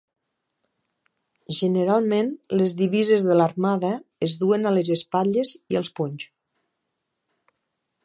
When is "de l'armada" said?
3.29-3.93